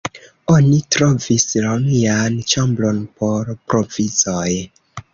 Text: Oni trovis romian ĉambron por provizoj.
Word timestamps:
Oni 0.53 0.79
trovis 0.95 1.45
romian 1.67 2.41
ĉambron 2.55 3.05
por 3.23 3.55
provizoj. 3.71 4.47